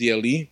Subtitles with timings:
[0.00, 0.48] de Eli,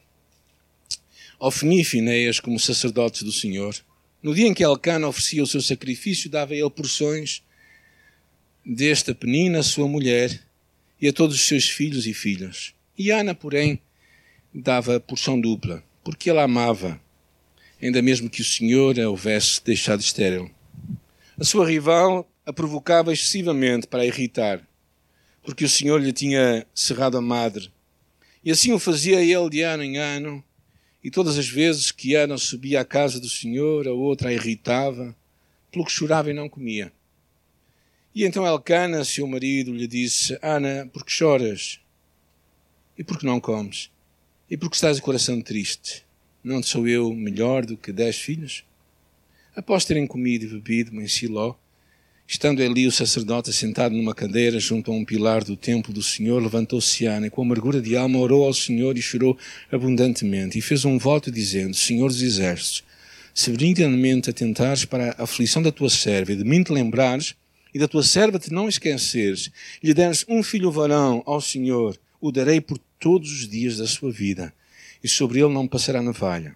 [1.41, 3.75] Ofni e Finéias como sacerdotes do Senhor.
[4.23, 7.43] No dia em que Elcana oferecia o seu sacrifício, dava ele porções
[8.65, 10.39] desta penina, sua mulher,
[11.01, 12.75] e a todos os seus filhos e filhas.
[12.99, 13.81] E Ana, porém,
[14.53, 17.01] dava porção dupla, porque ela amava,
[17.81, 20.51] ainda mesmo que o Senhor a houvesse deixado estéril.
[21.39, 24.67] A sua rival a provocava excessivamente para a irritar,
[25.43, 27.71] porque o Senhor lhe tinha cerrado a madre.
[28.49, 30.43] E assim o fazia ele de ano em ano,
[31.05, 35.15] e todas as vezes que Ana subia à casa do Senhor, a outra a irritava,
[35.71, 36.91] pelo que chorava e não comia.
[38.15, 41.79] E então Elcana, seu marido, lhe disse: Ana, por que choras?
[42.97, 43.91] E por que não comes?
[44.49, 46.07] E por que estás de coração triste?
[46.43, 48.65] Não sou eu melhor do que dez filhos?
[49.55, 51.55] Após terem comido e bebido em Siló,
[52.31, 56.43] Estando ali o sacerdote sentado numa cadeira junto a um pilar do templo do Senhor,
[56.43, 59.35] levantou-se Ana e com amargura de alma orou ao Senhor e chorou
[59.73, 62.85] abundantemente e fez um voto dizendo, Senhor dos exércitos,
[63.33, 67.35] se benignamente atentares para a aflição da tua serva e de mim te lembrares
[67.73, 69.51] e da tua serva te não esqueceres,
[69.83, 74.13] lhe deres um filho varão ao Senhor, o darei por todos os dias da sua
[74.13, 74.53] vida
[75.03, 76.55] e sobre ele não passará navalha.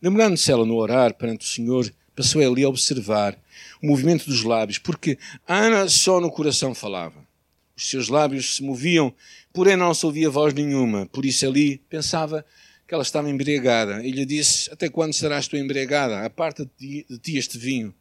[0.00, 3.38] Demorando-se ela no orar perante o Senhor, passou ali a observar
[3.82, 7.28] o movimento dos lábios, porque Ana só no coração falava.
[7.76, 9.12] Os seus lábios se moviam,
[9.52, 11.06] porém não se ouvia voz nenhuma.
[11.06, 12.44] Por isso ali pensava
[12.86, 14.04] que ela estava embriagada.
[14.04, 16.24] E lhe disse: Até quando serás tu embriagada?
[16.26, 17.94] Aparta de ti este vinho.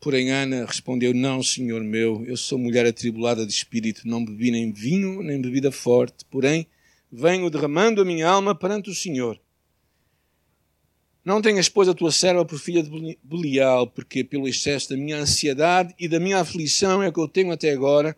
[0.00, 4.72] Porém, Ana respondeu: Não, senhor meu, eu sou mulher atribulada de espírito, não bebi nem
[4.72, 6.24] vinho, nem bebida forte.
[6.30, 6.66] Porém,
[7.10, 9.40] venho derramando a minha alma perante o Senhor.
[11.30, 15.16] Não tenhas, pois, a tua serva por filha de Belial, porque pelo excesso da minha
[15.16, 18.16] ansiedade e da minha aflição é que eu tenho até agora.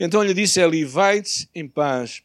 [0.00, 2.22] Então lhe disse Eli, vai-te em paz,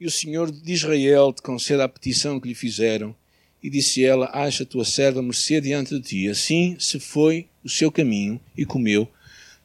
[0.00, 3.14] e o Senhor de Israel te conceda a petição que lhe fizeram.
[3.62, 6.26] E disse ela, acha a tua serva mercê diante de ti.
[6.26, 9.06] Assim se foi o seu caminho e comeu,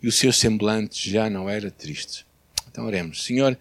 [0.04, 2.26] e o seu semblante já não era triste.
[2.70, 3.24] Então oremos.
[3.24, 3.58] Senhor,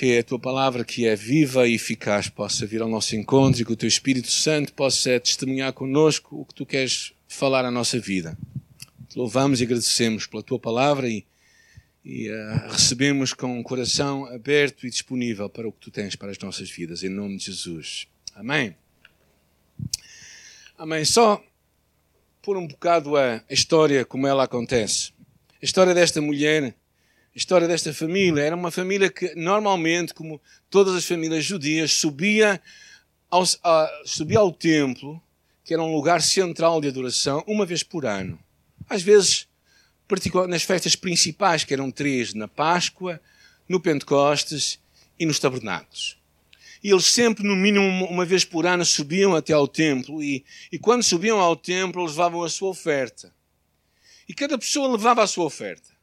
[0.00, 3.66] que a tua palavra, que é viva e eficaz, possa vir ao nosso encontro e
[3.66, 8.00] que o teu Espírito Santo possa testemunhar conosco o que tu queres falar à nossa
[8.00, 8.34] vida.
[9.10, 11.26] Te louvamos e agradecemos pela tua palavra e,
[12.02, 16.30] e uh, recebemos com um coração aberto e disponível para o que tu tens para
[16.30, 18.06] as nossas vidas, em nome de Jesus.
[18.34, 18.74] Amém.
[20.78, 21.04] Amém.
[21.04, 21.44] Só
[22.40, 25.12] por um bocado a história como ela acontece.
[25.60, 26.74] A história desta mulher a
[27.40, 28.42] história desta família.
[28.42, 32.60] Era uma família que, normalmente, como todas as famílias judias, subia
[33.30, 35.20] ao, a, subia ao templo,
[35.64, 38.38] que era um lugar central de adoração, uma vez por ano.
[38.88, 39.48] Às vezes,
[40.48, 43.20] nas festas principais, que eram três, na Páscoa,
[43.68, 44.78] no Pentecostes
[45.18, 46.18] e nos Tabernáculos.
[46.82, 50.78] E eles sempre, no mínimo uma vez por ano, subiam até ao templo e, e
[50.78, 53.32] quando subiam ao templo, levavam a sua oferta.
[54.28, 55.99] E cada pessoa levava a sua oferta.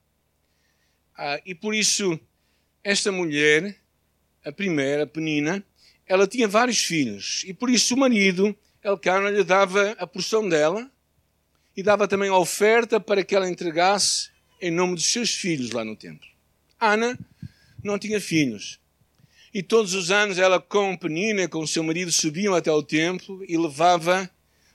[1.17, 2.19] Ah, e por isso,
[2.83, 3.75] esta mulher,
[4.45, 5.63] a primeira, a Penina,
[6.05, 7.44] ela tinha vários filhos.
[7.47, 10.89] E por isso o marido, Elcana, lhe dava a porção dela
[11.75, 14.29] e dava também a oferta para que ela entregasse
[14.61, 16.28] em nome dos seus filhos lá no templo.
[16.79, 17.17] Ana
[17.84, 18.79] não tinha filhos.
[19.53, 23.44] E todos os anos ela com Penina, com o seu marido, subiam até ao templo
[23.47, 24.29] e levava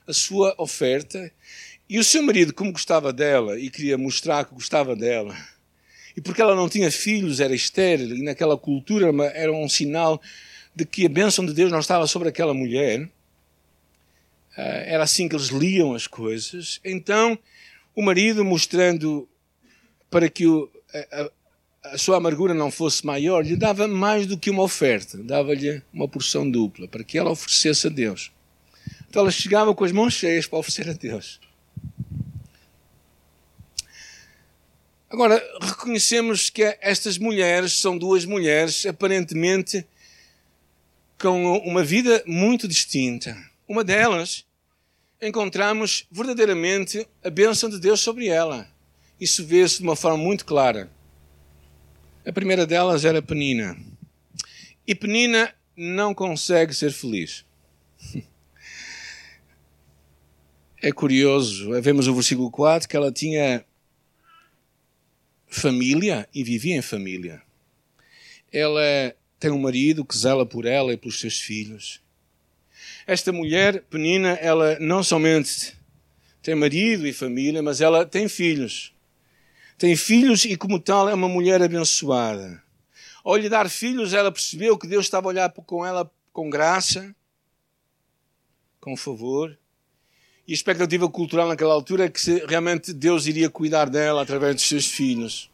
[0.05, 1.31] a sua oferta.
[1.89, 5.35] E o seu marido, como gostava dela e queria mostrar que gostava dela,
[6.15, 10.21] e porque ela não tinha filhos, era estéril, e naquela cultura era um sinal
[10.75, 13.07] de que a bênção de Deus não estava sobre aquela mulher.
[14.55, 16.79] Ah, era assim que eles liam as coisas.
[16.83, 17.37] Então,
[17.95, 19.27] o marido, mostrando
[20.09, 21.29] para que o, a,
[21.91, 26.07] a, sua amargura não fosse maior, lhe dava mais do que uma oferta, dava-lhe uma
[26.07, 28.31] porção dupla, para que ela oferecesse a Deus.
[29.09, 31.39] Então ela chegava com as mãos cheias para oferecer a Deus.
[35.13, 39.85] Agora, reconhecemos que estas mulheres são duas mulheres aparentemente
[41.21, 43.37] com uma vida muito distinta.
[43.67, 44.43] Uma delas,
[45.21, 48.67] encontramos verdadeiramente a bênção de Deus sobre ela.
[49.21, 50.89] Isso vê-se de uma forma muito clara.
[52.25, 53.77] A primeira delas era Penina.
[54.87, 57.45] E Penina não consegue ser feliz.
[60.85, 63.63] É curioso, vemos o versículo 4 que ela tinha
[65.53, 67.41] família e vivia em família.
[68.51, 72.01] Ela tem um marido que zela por ela e pelos seus filhos.
[73.05, 75.77] Esta mulher, Penina, ela não somente
[76.41, 78.93] tem marido e família, mas ela tem filhos.
[79.77, 82.61] Tem filhos e, como tal, é uma mulher abençoada.
[83.23, 87.15] Ao lhe dar filhos, ela percebeu que Deus estava a olhar com ela com graça,
[88.81, 89.57] com favor.
[90.47, 94.67] E a expectativa cultural naquela altura é que realmente Deus iria cuidar dela através dos
[94.67, 95.49] seus filhos.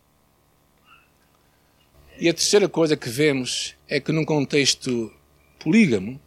[2.19, 5.13] E a terceira coisa que vemos é que num contexto
[5.59, 6.19] polígamo,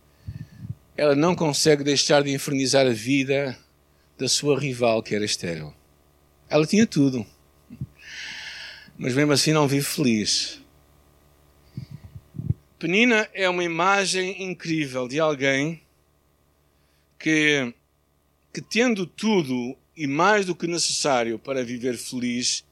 [0.96, 3.58] ela não consegue deixar de infernizar a vida
[4.16, 5.74] da sua rival, que era estéril.
[6.48, 7.26] Ela tinha tudo,
[8.96, 10.60] mas mesmo assim não vive feliz.
[12.78, 15.82] Penina é uma imagem incrível de alguém
[17.18, 17.74] que,
[18.52, 22.64] que tendo tudo e mais do que necessário para viver feliz,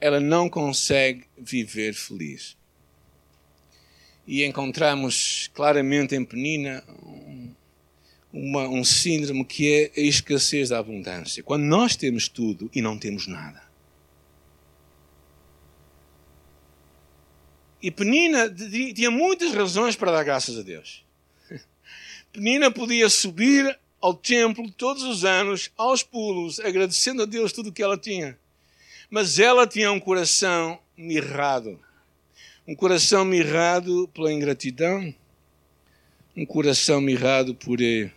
[0.00, 2.56] ela não consegue viver feliz.
[4.26, 6.84] E encontramos claramente em Penina
[8.32, 11.42] uma, um síndrome que é a escassez da abundância.
[11.42, 13.66] Quando nós temos tudo e não temos nada.
[17.80, 21.04] E Penina tinha muitas razões para dar graças a Deus.
[22.32, 27.72] Penina podia subir ao templo todos os anos, aos pulos, agradecendo a Deus tudo o
[27.72, 28.38] que ela tinha.
[29.10, 31.78] Mas ela tinha um coração mirrado.
[32.66, 35.14] Um coração mirrado pela ingratidão,
[36.36, 38.10] um coração mirrado por eh,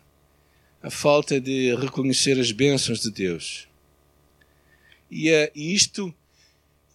[0.84, 3.68] a falta de reconhecer as bênçãos de Deus.
[5.10, 6.14] E uh, isto,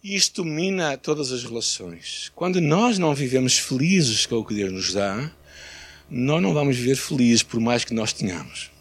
[0.03, 2.31] isto mina todas as relações.
[2.35, 5.31] Quando nós não vivemos felizes com o que Deus nos dá,
[6.09, 8.71] nós não vamos viver felizes por mais que nós tenhamos.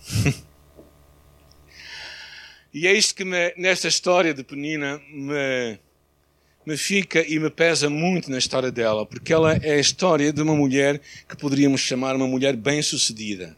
[2.73, 5.79] E é isto que me, nesta história de Penina me,
[6.65, 10.43] me fica e me pesa muito na história dela, porque ela é a história de
[10.43, 13.57] uma mulher que poderíamos chamar uma mulher bem-sucedida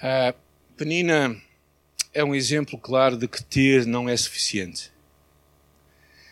[0.00, 0.34] a
[0.76, 1.36] Penina
[2.14, 4.90] é um exemplo claro de que ter não é suficiente.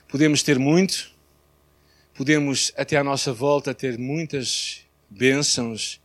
[0.09, 1.11] Podemos ter muito,
[2.15, 6.01] podemos até à nossa volta ter muitas bênçãos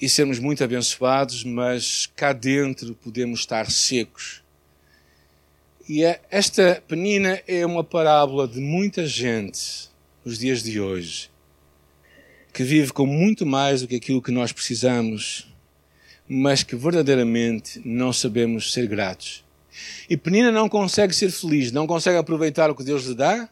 [0.00, 4.42] e sermos muito abençoados, mas cá dentro podemos estar secos.
[5.88, 9.90] E é, esta penina é uma parábola de muita gente
[10.24, 11.30] nos dias de hoje
[12.52, 15.50] que vive com muito mais do que aquilo que nós precisamos
[16.32, 19.44] mas que verdadeiramente não sabemos ser gratos.
[20.08, 23.48] E Penina não consegue ser feliz, não consegue aproveitar o que Deus lhe dá,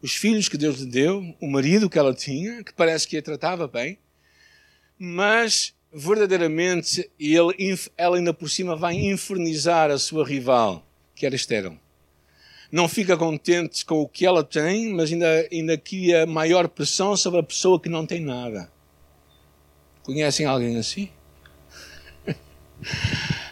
[0.00, 3.22] os filhos que Deus lhe deu, o marido que ela tinha, que parece que a
[3.22, 3.98] tratava bem,
[4.98, 11.78] mas verdadeiramente ele, ela ainda por cima vai infernizar a sua rival, que era estéril.
[12.70, 17.40] Não fica contente com o que ela tem, mas ainda, ainda cria maior pressão sobre
[17.40, 18.70] a pessoa que não tem nada.
[20.02, 21.08] Conhecem alguém assim?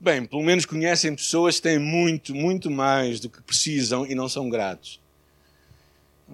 [0.00, 4.28] Bem, pelo menos conhecem pessoas que têm muito, muito mais do que precisam e não
[4.28, 5.00] são gratos.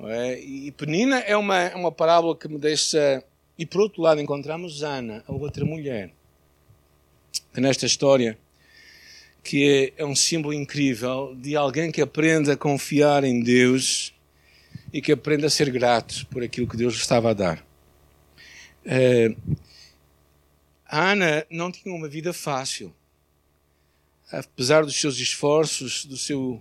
[0.02, 0.40] É?
[0.40, 3.22] E Penina é uma, é uma parábola que me deixa.
[3.58, 6.12] E por outro lado, encontramos Ana, a outra mulher,
[7.52, 8.36] que nesta história,
[9.44, 14.12] que é, é um símbolo incrível de alguém que aprende a confiar em Deus
[14.92, 17.64] e que aprende a ser grato por aquilo que Deus estava a dar.
[18.84, 19.34] É,
[20.86, 22.94] a Ana não tinha uma vida fácil.
[24.30, 26.60] Apesar dos seus esforços, do seu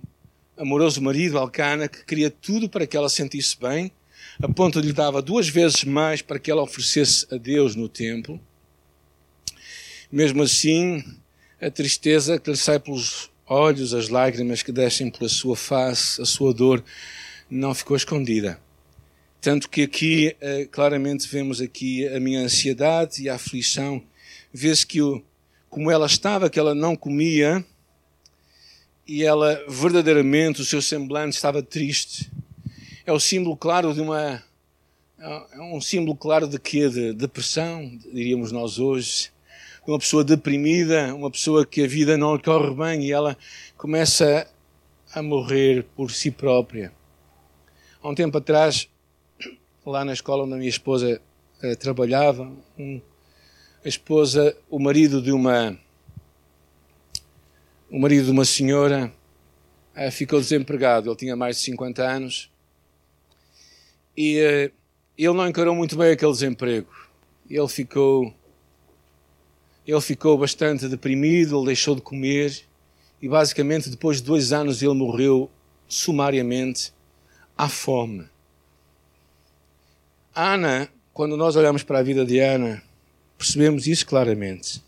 [0.58, 3.92] amoroso marido, Alcana, que queria tudo para que ela sentisse bem,
[4.42, 7.88] a ponto de lhe dava duas vezes mais para que ela oferecesse a Deus no
[7.88, 8.40] templo.
[10.12, 11.04] Mesmo assim,
[11.62, 16.26] a tristeza que lhe sai pelos olhos, as lágrimas que descem pela sua face, a
[16.26, 16.84] sua dor,
[17.50, 18.60] não ficou escondida.
[19.42, 24.02] Tanto que aqui, eh, claramente vemos aqui a minha ansiedade e a aflição
[24.54, 25.00] vê-se que
[25.70, 27.66] como ela estava, que ela não comia,
[29.08, 32.32] e ela verdadeiramente, o seu semblante estava triste.
[33.06, 34.42] É o símbolo claro de uma.
[35.20, 36.88] É um símbolo claro de quê?
[36.88, 39.30] De depressão, diríamos nós hoje.
[39.86, 43.38] De uma pessoa deprimida, uma pessoa que a vida não lhe corre bem e ela
[43.76, 44.50] começa
[45.14, 46.94] a morrer por si própria.
[48.02, 48.88] Há um tempo atrás,
[49.86, 51.22] lá na escola onde a minha esposa
[51.62, 53.02] uh, trabalhava, um,
[53.84, 55.78] a esposa, o marido de uma
[57.92, 59.14] o marido de uma senhora
[59.94, 61.10] uh, ficou desempregado.
[61.10, 62.53] Ele tinha mais de 50 anos
[64.16, 64.72] e uh,
[65.18, 66.90] ele não encarou muito bem aquele desemprego.
[67.50, 68.34] Ele ficou
[69.86, 72.64] ele ficou bastante deprimido, ele deixou de comer
[73.22, 75.50] e basicamente depois de dois anos ele morreu
[75.88, 76.94] sumariamente
[77.58, 78.26] à fome.
[80.34, 82.82] Ana, quando nós olhamos para a vida de Ana,
[83.38, 84.82] percebemos isso claramente.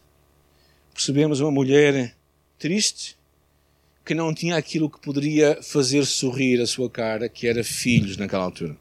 [0.93, 2.15] Percebemos uma mulher
[2.57, 3.17] triste
[4.03, 8.45] que não tinha aquilo que poderia fazer sorrir a sua cara, que era filhos naquela
[8.45, 8.77] altura.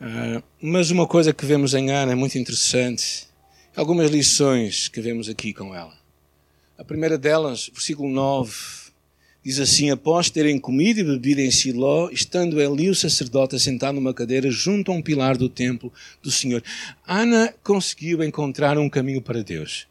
[0.00, 3.28] Uh, mas uma coisa que vemos em Ana é muito interessante.
[3.76, 5.94] Algumas lições que vemos aqui com ela.
[6.76, 8.52] A primeira delas, versículo 9,
[9.44, 14.14] diz assim: Após terem comido e bebido em Siló, estando Eli o sacerdote sentado numa
[14.14, 16.62] cadeira junto a um pilar do templo do Senhor,
[17.06, 19.86] Ana conseguiu encontrar um caminho para Deus.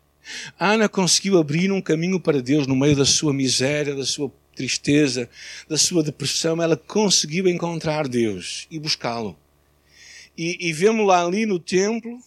[0.59, 5.29] Ana conseguiu abrir um caminho para Deus no meio da sua miséria, da sua tristeza,
[5.67, 6.61] da sua depressão.
[6.61, 9.37] Ela conseguiu encontrar Deus e buscá-lo.
[10.37, 12.19] E, e vemos lá ali no templo.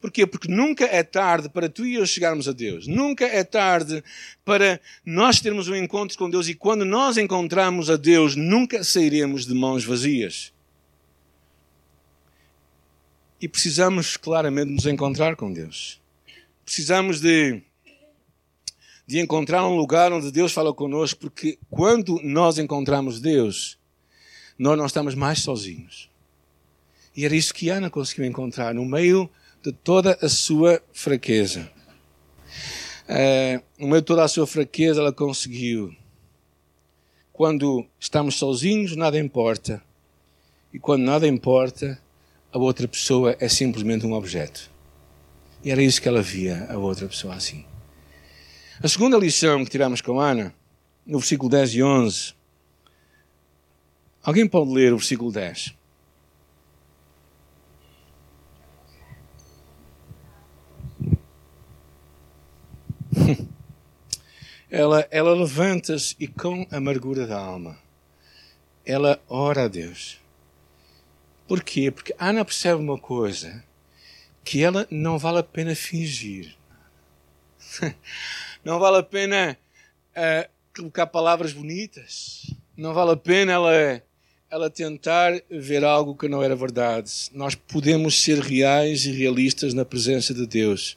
[0.00, 0.26] Porquê?
[0.26, 2.86] Porque nunca é tarde para tu e eu chegarmos a Deus.
[2.86, 4.02] Nunca é tarde
[4.44, 6.48] para nós termos um encontro com Deus.
[6.48, 10.52] E quando nós encontramos a Deus, nunca sairemos de mãos vazias.
[13.40, 16.00] E precisamos claramente nos encontrar com Deus.
[16.64, 17.60] Precisamos de,
[19.06, 23.78] de encontrar um lugar onde Deus fala conosco, porque quando nós encontramos Deus,
[24.58, 26.11] nós não estamos mais sozinhos.
[27.14, 29.28] E era isso que Ana conseguiu encontrar no meio
[29.62, 31.70] de toda a sua fraqueza.
[33.06, 35.94] É, no meio de toda a sua fraqueza, ela conseguiu.
[37.32, 39.82] Quando estamos sozinhos, nada importa.
[40.72, 42.00] E quando nada importa,
[42.50, 44.70] a outra pessoa é simplesmente um objeto.
[45.62, 47.64] E era isso que ela via, a outra pessoa assim.
[48.82, 50.54] A segunda lição que tiramos com Ana,
[51.06, 52.34] no versículo 10 e 11.
[54.22, 55.74] Alguém pode ler o versículo 10?
[64.70, 67.78] ela, ela levanta-se e com amargura da alma,
[68.84, 70.18] ela ora a Deus.
[71.46, 71.90] Porquê?
[71.90, 73.62] Porque Ana percebe uma coisa,
[74.44, 76.56] que ela não vale a pena fingir.
[78.64, 79.58] não vale a pena
[80.16, 82.54] uh, colocar palavras bonitas.
[82.76, 84.02] Não vale a pena ela,
[84.50, 87.30] ela tentar ver algo que não era verdade.
[87.32, 90.96] Nós podemos ser reais e realistas na presença de Deus.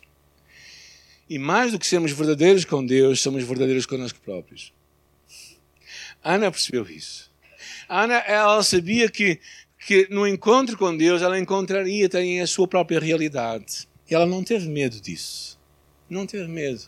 [1.30, 4.72] E mais do que sermos verdadeiros com Deus, somos verdadeiros connosco próprios.
[6.24, 7.32] Ana percebeu isso.
[7.90, 9.40] Ana, ela sabia que,
[9.88, 13.88] que no encontro com Deus ela encontraria também a sua própria realidade.
[14.10, 15.60] E ela não teve medo disso.
[16.08, 16.82] Não teve medo.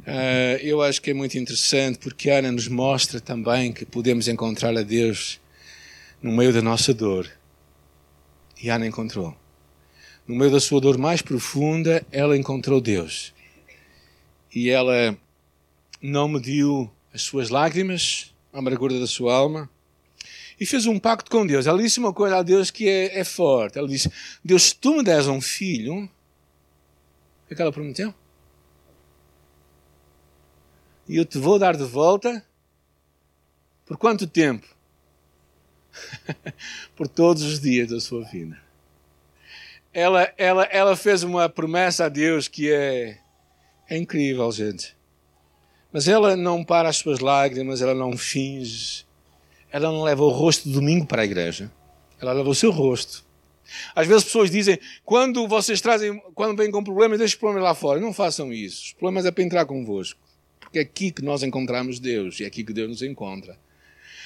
[0.00, 4.74] Uh, eu acho que é muito interessante porque Ana nos mostra também que podemos encontrar
[4.74, 5.38] a Deus
[6.22, 7.30] no meio da nossa dor.
[8.62, 9.36] E Ana encontrou
[10.28, 13.32] no meio da sua dor mais profunda, ela encontrou Deus.
[14.54, 15.16] E ela
[16.02, 19.70] não mediu as suas lágrimas, a amargura da sua alma,
[20.60, 21.66] e fez um pacto com Deus.
[21.66, 23.78] Ela disse uma coisa a Deus que é, é forte.
[23.78, 24.12] Ela disse:
[24.44, 26.08] Deus, se tu me des um filho, o
[27.48, 28.14] que, é que ela prometeu?
[31.08, 32.44] E eu te vou dar de volta
[33.86, 34.66] por quanto tempo?
[36.94, 38.67] por todos os dias da sua vida
[39.98, 43.18] ela, ela, ela fez uma promessa a Deus que é,
[43.90, 44.96] é incrível, gente.
[45.92, 49.04] Mas ela não para as suas lágrimas, ela não finge,
[49.72, 51.72] ela não leva o rosto domingo para a igreja,
[52.20, 53.26] ela leva o seu rosto.
[53.94, 57.74] Às vezes pessoas dizem, quando vocês trazem, quando vêm com problemas, deixem os problemas lá
[57.74, 58.00] fora.
[58.00, 58.82] Não façam isso.
[58.84, 60.18] Os problemas é para entrar convosco.
[60.58, 63.58] Porque é aqui que nós encontramos Deus e é aqui que Deus nos encontra.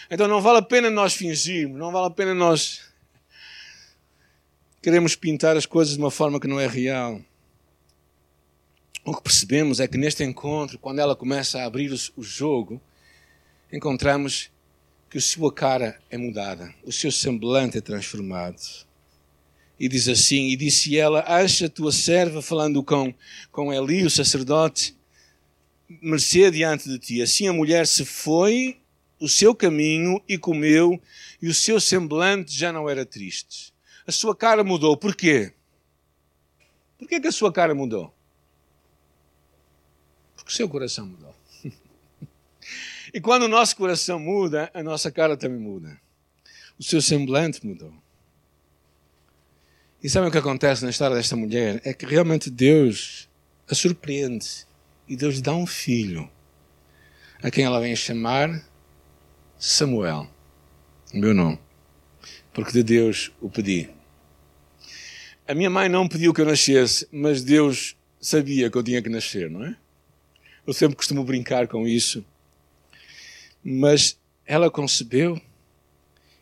[0.09, 2.92] Então não vale a pena nós fingirmos, não vale a pena nós
[4.83, 7.23] queremos pintar as coisas de uma forma que não é real.
[9.05, 12.81] O que percebemos é que neste encontro, quando ela começa a abrir o jogo,
[13.73, 14.51] encontramos
[15.09, 18.61] que a sua cara é mudada, o seu semblante é transformado.
[19.79, 23.15] E diz assim: E disse ela: Acha a tua serva, falando com,
[23.51, 24.97] com Eli, o sacerdote,
[26.01, 27.23] mercê diante de ti.
[27.23, 28.79] Assim a mulher se foi
[29.21, 31.01] o seu caminho e comeu,
[31.41, 33.72] e o seu semblante já não era triste
[34.07, 34.97] a sua cara mudou.
[34.97, 35.53] Por quê?
[36.99, 38.13] Por que, que a sua cara mudou?
[40.37, 41.35] Porque o seu coração mudou.
[43.13, 46.01] e quando o nosso coração muda, a nossa cara também muda.
[46.79, 47.93] O seu semblante mudou.
[50.03, 51.81] E sabe o que acontece na história desta mulher?
[51.85, 53.29] É que realmente Deus
[53.69, 54.67] a surpreende.
[55.09, 56.31] E Deus dá um filho,
[57.43, 58.65] a quem ela vem chamar
[59.59, 60.29] Samuel,
[61.13, 61.59] meu nome
[62.53, 63.89] porque de Deus o pedi.
[65.47, 69.09] A minha mãe não pediu que eu nascesse, mas Deus sabia que eu tinha que
[69.09, 69.77] nascer, não é?
[70.67, 72.25] Eu sempre costumo brincar com isso.
[73.65, 75.41] Mas ela concebeu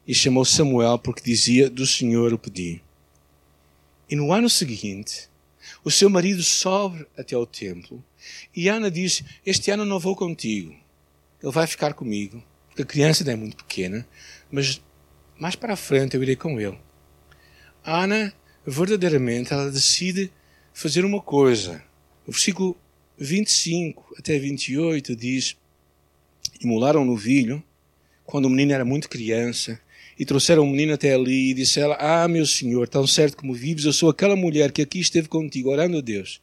[0.06, 2.82] e chamou Samuel porque dizia: Do Senhor o pedi.
[4.08, 5.28] E no ano seguinte,
[5.84, 8.04] o seu marido sobe até ao templo
[8.54, 10.74] e Ana diz: Este ano não vou contigo,
[11.42, 14.06] ele vai ficar comigo, porque a criança ainda é muito pequena,
[14.50, 14.82] mas
[15.40, 16.78] mais para a frente eu irei com ele.
[17.82, 18.32] Ana,
[18.64, 20.30] verdadeiramente, ela decide
[20.74, 21.82] fazer uma coisa.
[22.26, 22.76] O versículo
[23.16, 25.56] 25 até 28 diz:
[26.60, 27.62] Imolaram no novilho
[28.24, 29.80] quando o menino era muito criança
[30.18, 33.54] e trouxeram o menino até ali e disse ela: Ah, meu senhor, tão certo como
[33.54, 36.42] vives, eu sou aquela mulher que aqui esteve contigo orando a Deus.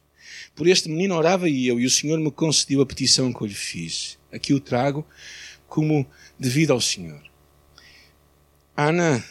[0.56, 3.54] Por este menino orava eu e o Senhor me concedeu a petição que eu lhe
[3.54, 4.18] fiz.
[4.30, 5.06] Aqui o trago
[5.66, 6.06] como
[6.38, 7.27] devido ao Senhor.
[8.80, 9.24] Ana,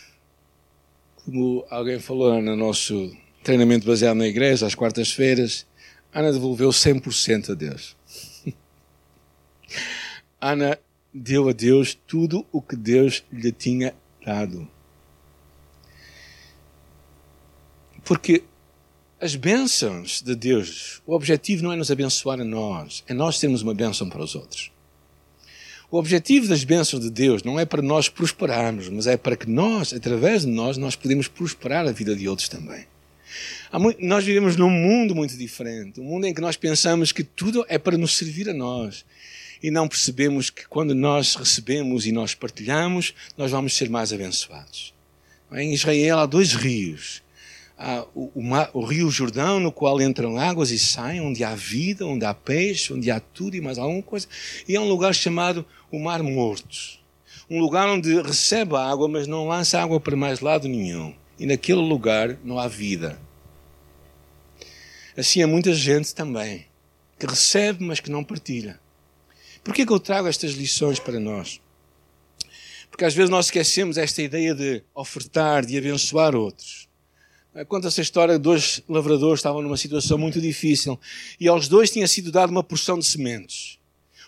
[1.24, 5.66] como alguém falou no nosso treinamento baseado na igreja, às quartas-feiras,
[6.14, 7.96] Ana devolveu 100% a Deus.
[10.42, 10.78] Ana
[11.14, 14.68] deu a Deus tudo o que Deus lhe tinha dado.
[18.04, 18.44] Porque
[19.18, 23.62] as bênçãos de Deus, o objetivo não é nos abençoar a nós, é nós termos
[23.62, 24.74] uma bênção para os outros.
[25.90, 29.50] O objetivo das bênçãos de Deus não é para nós prosperarmos, mas é para que
[29.50, 32.86] nós, através de nós, nós podemos prosperar a vida de outros também.
[33.74, 37.66] Muito, nós vivemos num mundo muito diferente, um mundo em que nós pensamos que tudo
[37.70, 39.06] é para nos servir a nós
[39.64, 44.94] e não percebemos que quando nós recebemos e nós partilhamos, nós vamos ser mais abençoados.
[45.54, 47.24] Em Israel há dois rios.
[47.78, 52.06] Há o, o, o, rio Jordão, no qual entram águas e saem, onde há vida,
[52.06, 54.28] onde há peixe, onde há tudo e mais alguma coisa.
[54.68, 57.00] E há um lugar chamado o Mar Morto.
[57.50, 61.14] Um lugar onde recebe água, mas não lança água para mais lado nenhum.
[61.40, 63.22] E naquele lugar não há vida.
[65.16, 66.66] Assim há muita gente também
[67.20, 68.80] que recebe, mas que não partilha.
[69.64, 71.60] Por que, é que eu trago estas lições para nós?
[72.90, 76.87] Porque às vezes nós esquecemos esta ideia de ofertar, de abençoar outros.
[77.66, 81.00] Conta essa história dois lavradores estavam numa situação muito difícil
[81.40, 83.80] e aos dois tinha sido dada uma porção de sementes.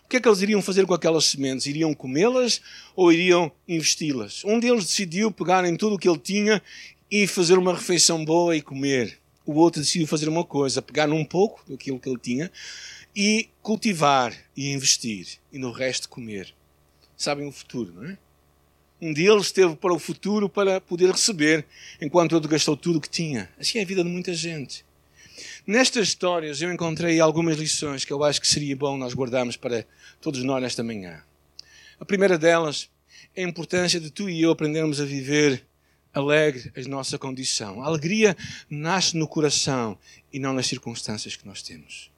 [0.04, 1.68] O que é que eles iriam fazer com aquelas sementes?
[1.68, 2.60] Iriam comê-las
[2.96, 4.44] ou iriam investi-las?
[4.44, 6.60] Um deles decidiu pegar em tudo o que ele tinha
[7.12, 9.20] e fazer uma refeição boa e comer.
[9.46, 12.52] O outro decidiu fazer uma coisa, pegar num pouco daquilo que ele tinha,
[13.16, 16.56] e cultivar e investir e no resto comer.
[17.16, 18.18] Sabem o futuro, não é?
[19.02, 21.66] Um deles teve para o futuro para poder receber,
[22.02, 23.50] enquanto outro gastou tudo o que tinha.
[23.58, 24.86] Assim é a vida de muita gente.
[25.66, 29.86] Nestas histórias eu encontrei algumas lições que eu acho que seria bom nós guardarmos para
[30.20, 31.24] todos nós nesta manhã.
[32.00, 32.90] A primeira delas
[33.36, 35.66] é a importância de tu e eu aprendermos a viver
[36.14, 37.82] alegre a nossa condição.
[37.82, 38.36] A alegria
[38.70, 39.98] nasce no coração
[40.34, 42.12] e não nas circunstâncias que nós temos.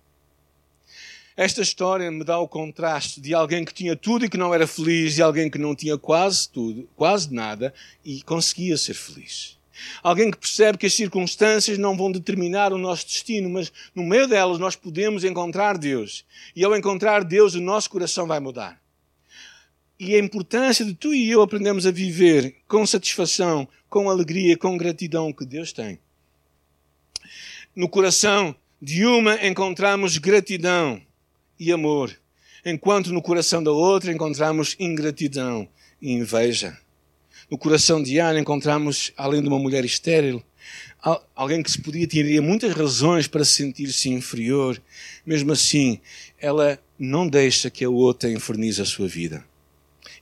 [1.36, 4.68] Esta história me dá o contraste de alguém que tinha tudo e que não era
[4.68, 9.58] feliz, e alguém que não tinha quase tudo, quase nada, e conseguia ser feliz.
[10.04, 14.28] Alguém que percebe que as circunstâncias não vão determinar o nosso destino, mas no meio
[14.28, 16.26] delas nós podemos encontrar Deus.
[16.56, 18.80] E ao encontrar Deus, o nosso coração vai mudar.
[20.00, 24.78] E a importância de tu e eu aprendermos a viver com satisfação, com alegria, com
[24.78, 26.00] gratidão que Deus tem.
[27.76, 31.02] No coração de uma encontramos gratidão
[31.64, 32.12] e amor,
[32.66, 35.70] enquanto no coração da outra encontramos ingratidão
[36.02, 36.76] e inveja.
[37.52, 40.42] No coração de Ana encontramos, além de uma mulher estéril,
[41.36, 44.82] alguém que se podia teria muitas razões para sentir-se inferior.
[45.24, 46.02] Mesmo assim,
[46.40, 49.46] ela não deixa que a outra infernize a sua vida.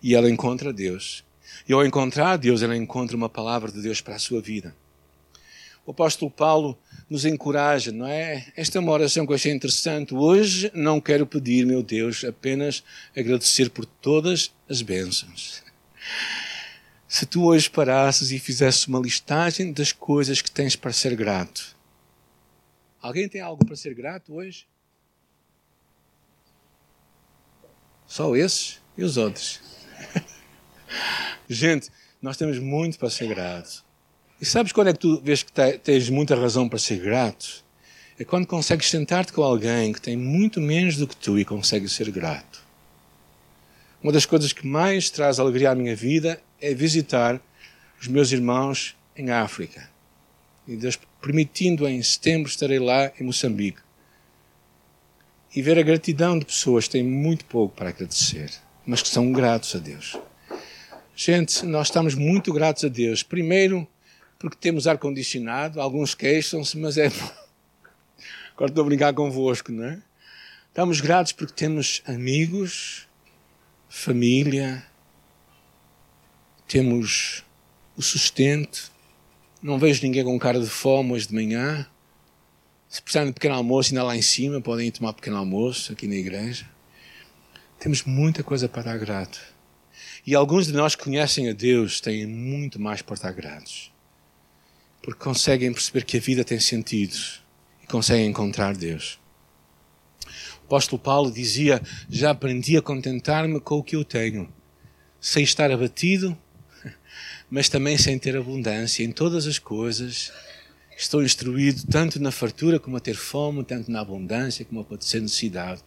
[0.03, 1.23] E ela encontra Deus.
[1.69, 4.75] E ao encontrar Deus, ela encontra uma palavra de Deus para a sua vida.
[5.89, 6.77] O apóstolo Paulo
[7.09, 8.45] nos encoraja, não é?
[8.55, 10.13] Esta é uma oração que eu achei interessante.
[10.13, 12.83] Hoje não quero pedir, meu Deus, apenas
[13.17, 15.63] agradecer por todas as bênçãos.
[17.07, 21.75] Se tu hoje parasses e fizesses uma listagem das coisas que tens para ser grato.
[23.01, 24.67] Alguém tem algo para ser grato hoje?
[28.05, 29.59] Só esses e os outros.
[31.49, 31.89] Gente,
[32.21, 33.88] nós temos muito para ser gratos.
[34.41, 37.63] E sabes quando é que tu vês que tens muita razão para ser grato?
[38.17, 41.89] É quando consegues sentar-te com alguém que tem muito menos do que tu e consegue
[41.89, 42.63] ser grato.
[44.01, 47.41] Uma das coisas que mais traz alegria à minha vida é visitar
[47.99, 49.89] os meus irmãos em África.
[50.65, 53.79] E Deus permitindo, em setembro estarei lá em Moçambique.
[55.53, 58.51] E ver a gratidão de pessoas que têm muito pouco para agradecer,
[58.85, 60.15] mas que são gratos a Deus.
[61.13, 63.23] Gente, nós estamos muito gratos a Deus.
[63.23, 63.85] Primeiro,
[64.39, 65.81] porque temos ar-condicionado.
[65.81, 67.07] Alguns queixam-se, mas é.
[68.55, 70.01] Agora estou a brincar convosco, não é?
[70.69, 73.07] Estamos gratos porque temos amigos,
[73.89, 74.85] família,
[76.67, 77.43] temos
[77.97, 78.91] o sustento.
[79.61, 81.85] Não vejo ninguém com cara de fome hoje de manhã.
[82.87, 86.07] Se precisarem de pequeno almoço, ainda lá em cima, podem ir tomar pequeno almoço aqui
[86.07, 86.65] na igreja.
[87.77, 89.39] Temos muita coisa para dar grato.
[90.25, 93.91] E alguns de nós que conhecem a Deus têm muito mais por estar gratos.
[95.01, 97.15] Porque conseguem perceber que a vida tem sentido
[97.83, 99.19] e conseguem encontrar Deus.
[100.61, 104.51] O apóstolo Paulo dizia: Já aprendi a contentar-me com o que eu tenho,
[105.19, 106.37] sem estar abatido,
[107.49, 110.31] mas também sem ter abundância em todas as coisas.
[110.95, 115.21] Estou instruído tanto na fartura como a ter fome, tanto na abundância como a padecer
[115.21, 115.81] necessidade.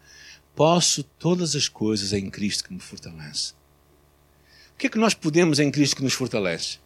[0.54, 3.52] Posso todas as coisas em Cristo que me fortalece.
[4.74, 6.78] O que é que nós podemos em Cristo que nos fortalece?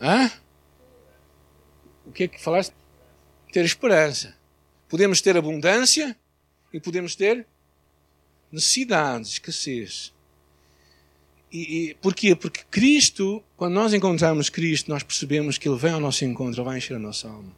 [0.00, 0.30] Hã?
[2.06, 2.74] O que é que falaste?
[3.52, 4.36] Ter esperança.
[4.88, 6.16] Podemos ter abundância
[6.72, 7.46] e podemos ter
[8.50, 10.12] necessidade, escassez.
[11.50, 12.34] E, e porquê?
[12.34, 16.68] Porque Cristo, quando nós encontramos Cristo, nós percebemos que Ele vem ao nosso encontro, Ele
[16.68, 17.54] vai encher a nossa alma.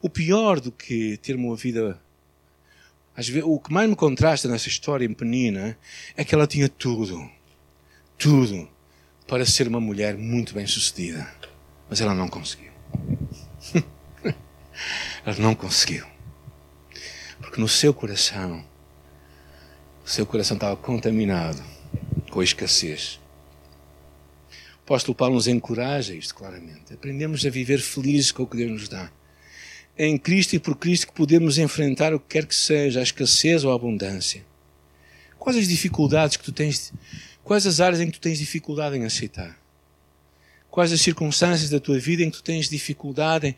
[0.00, 2.00] O pior do que ter uma vida.
[3.14, 5.78] Vezes, o que mais me contrasta nessa história em Penina
[6.16, 7.30] é que ela tinha tudo.
[8.18, 8.68] Tudo
[9.26, 11.30] para ser uma mulher muito bem sucedida.
[11.92, 12.72] Mas ela não conseguiu.
[15.26, 16.06] ela não conseguiu.
[17.38, 18.64] Porque no seu coração,
[20.02, 21.62] o seu coração estava contaminado
[22.30, 23.20] com a escassez.
[24.50, 26.94] O apóstolo Paulo nos encoraja isto claramente.
[26.94, 29.12] Aprendemos a viver felizes com o que Deus nos dá.
[29.94, 33.02] É em Cristo e por Cristo que podemos enfrentar o que quer que seja, a
[33.02, 34.42] escassez ou a abundância.
[35.38, 36.90] Quais as dificuldades que tu tens,
[37.44, 39.61] quais as áreas em que tu tens dificuldade em aceitar?
[40.72, 43.54] Quais as circunstâncias da tua vida em que tu tens dificuldade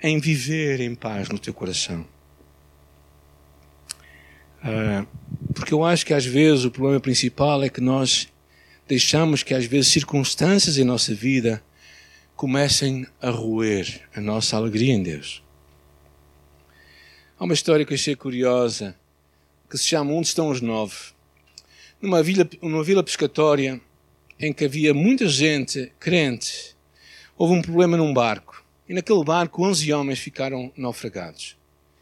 [0.00, 2.06] em, em viver em paz no teu coração?
[4.62, 5.04] Uh,
[5.52, 8.28] porque eu acho que às vezes o problema principal é que nós
[8.86, 11.60] deixamos que às vezes circunstâncias em nossa vida
[12.36, 15.42] comecem a roer a nossa alegria em Deus.
[17.36, 18.94] Há uma história que eu achei curiosa
[19.68, 20.94] que se chama Onde Estão os Nove.
[22.00, 23.80] Numa vila, numa vila pescatória
[24.38, 26.76] em que havia muita gente crente,
[27.36, 28.64] houve um problema num barco.
[28.88, 31.56] E naquele barco, 11 homens ficaram naufragados.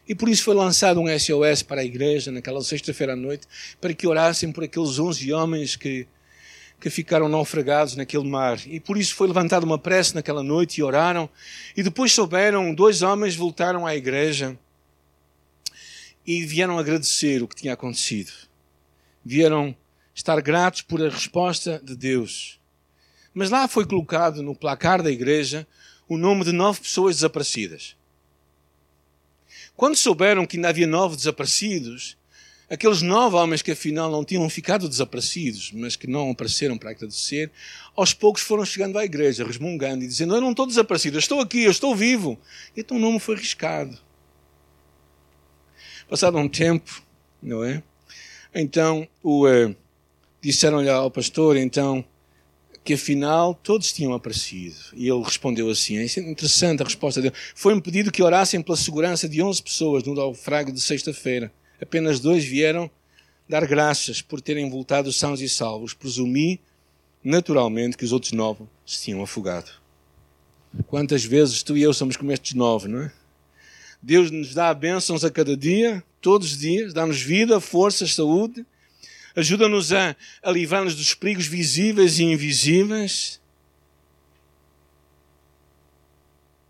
[0.07, 3.47] E por isso foi lançado um SOS para a igreja naquela sexta-feira à noite,
[3.79, 6.05] para que orassem por aqueles 11 homens que,
[6.79, 8.59] que ficaram naufragados naquele mar.
[8.67, 11.29] E por isso foi levantada uma prece naquela noite e oraram.
[11.75, 14.57] E depois souberam, dois homens voltaram à igreja
[16.27, 18.31] e vieram agradecer o que tinha acontecido.
[19.23, 19.73] Vieram
[20.13, 22.59] estar gratos por a resposta de Deus.
[23.33, 25.67] Mas lá foi colocado no placar da igreja
[26.07, 27.95] o nome de nove pessoas desaparecidas.
[29.75, 32.15] Quando souberam que ainda havia nove desaparecidos,
[32.69, 37.51] aqueles nove homens que afinal não tinham ficado desaparecidos, mas que não apareceram para agradecer,
[37.95, 41.39] aos poucos foram chegando à igreja, resmungando e dizendo: Eu não estou desaparecido, eu estou
[41.39, 42.39] aqui, eu estou vivo.
[42.77, 43.97] Então o nome foi riscado.
[46.07, 47.01] Passado um tempo,
[47.41, 47.81] não é?
[48.53, 49.47] Então o.
[49.47, 49.75] Uh,
[50.43, 52.03] disseram-lhe ao pastor, então,
[52.83, 54.75] que afinal todos tinham aparecido.
[54.93, 57.33] E ele respondeu assim: é interessante a resposta dele.
[57.55, 61.51] Foi-me pedido que orassem pela segurança de 11 pessoas no naufrágio de sexta-feira.
[61.81, 62.91] Apenas dois vieram
[63.47, 65.93] dar graças por terem voltado sãos e salvos.
[65.93, 66.59] Presumi,
[67.23, 69.71] naturalmente, que os outros nove se tinham afogado.
[70.87, 73.11] Quantas vezes tu e eu somos como estes nove, não é?
[74.01, 78.65] Deus nos dá bênçãos a cada dia, todos os dias, dá-nos vida, força, saúde,
[79.35, 83.41] Ajuda-nos a, a livrar-nos dos perigos visíveis e invisíveis.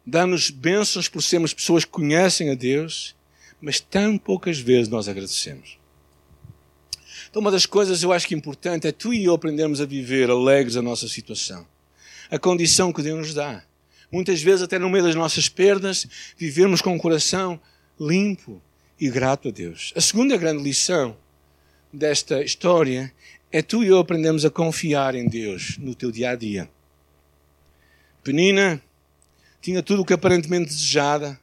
[0.06, 3.16] Dá-nos bênçãos por sermos pessoas que conhecem a Deus,
[3.62, 5.78] mas tão poucas vezes nós agradecemos.
[7.30, 9.86] Então, uma das coisas eu acho que é importante é tu e eu aprendermos a
[9.86, 11.66] viver alegres a nossa situação,
[12.30, 13.64] a condição que Deus nos dá.
[14.12, 16.06] Muitas vezes, até no meio das nossas perdas,
[16.38, 17.60] vivermos com o coração
[18.00, 18.62] limpo
[19.00, 19.92] e grato a Deus.
[19.96, 21.18] A segunda grande lição
[21.94, 23.14] desta história
[23.52, 26.68] é tu e eu aprendemos a confiar em Deus no teu dia a dia.
[28.24, 28.82] Penina
[29.62, 31.40] tinha tudo o que aparentemente desejada.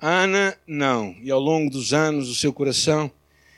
[0.00, 1.16] Ana, não.
[1.20, 3.10] E ao longo dos anos, o seu coração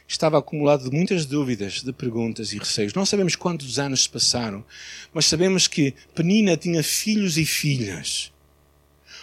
[0.08, 2.94] estava acumulado de muitas dúvidas, de perguntas e receios.
[2.94, 4.64] Não sabemos quantos anos se passaram,
[5.12, 8.32] mas sabemos que Penina tinha filhos e filhas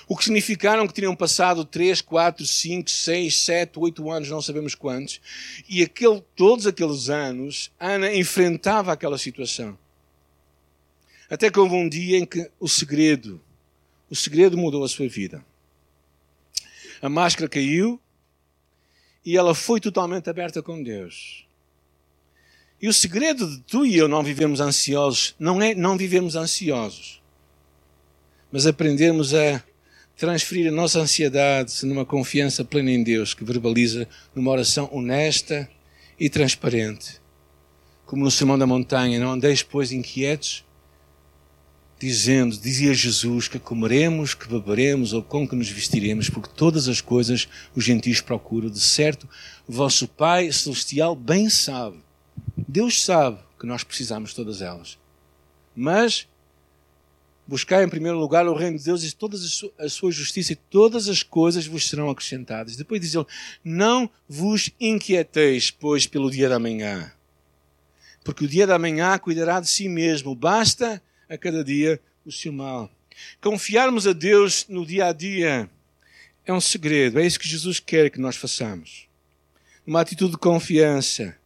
[0.08, 4.74] o que significaram que teriam passado 3, 4, 5, 6, 7, 8 anos, não sabemos
[4.74, 5.20] quantos,
[5.68, 9.78] e aquele, todos aqueles anos, Ana enfrentava aquela situação.
[11.30, 13.42] Até que houve um dia em que o segredo,
[14.10, 15.46] o segredo mudou a sua vida.
[17.02, 18.00] A máscara caiu
[19.26, 21.46] e ela foi totalmente aberta com Deus.
[22.82, 27.22] E o segredo de tu e eu não vivemos ansiosos não é não vivemos ansiosos,
[28.52, 29.62] mas aprendermos a
[30.18, 35.70] transferir a nossa ansiedade numa confiança plena em Deus, que verbaliza numa oração honesta
[36.20, 37.22] e transparente.
[38.06, 40.66] Como no Sermão da Montanha, não andeis, pois, inquietos,
[42.00, 47.00] dizendo, dizia Jesus, que comeremos, que beberemos ou com que nos vestiremos, porque todas as
[47.00, 48.70] coisas os gentios procuram.
[48.70, 49.28] De certo,
[49.68, 51.98] vosso Pai Celestial bem sabe,
[52.68, 54.98] Deus sabe que nós precisamos de todas elas.
[55.76, 56.28] Mas
[57.48, 59.38] buscai em primeiro lugar o reino de Deus e toda
[59.80, 62.76] a sua justiça e todas as coisas vos serão acrescentadas.
[62.76, 63.26] Depois diz ele,
[63.64, 67.12] não vos inquieteis, pois, pelo dia da manhã.
[68.24, 70.36] Porque o dia da manhã cuidará de si mesmo.
[70.36, 72.92] Basta a cada dia o seu mal.
[73.42, 75.70] Confiarmos a Deus no dia a dia
[76.46, 77.20] é um segredo.
[77.20, 79.08] É isso que Jesus quer que nós façamos.
[79.86, 81.38] Uma atitude de confiança.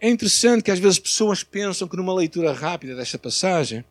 [0.00, 3.84] É interessante que às vezes pessoas pensam que numa leitura rápida desta passagem,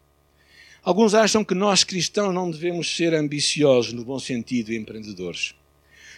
[0.88, 5.54] alguns acham que nós cristãos não devemos ser ambiciosos no bom sentido e empreendedores.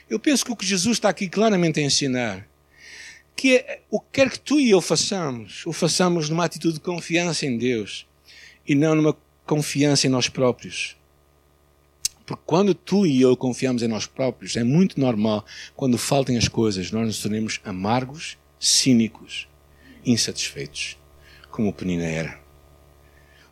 [0.08, 2.48] Eu penso que o que Jesus está aqui claramente a ensinar
[3.36, 6.82] que é, o que quer que tu e eu façamos, o façamos numa atitude de
[6.82, 8.06] confiança em Deus
[8.68, 10.96] e não numa confiança em nós próprios.
[12.24, 15.44] Porque quando tu e eu confiamos em nós próprios, é muito normal,
[15.76, 19.48] quando faltem as coisas, nós nos tornemos amargos, cínicos,
[20.06, 20.96] insatisfeitos,
[21.50, 22.49] como o Penina era.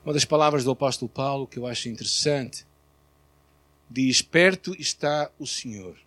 [0.08, 2.66] Uma das palavras do apóstolo Paulo que eu acho interessante
[3.92, 5.98] diz: Perto está o Senhor.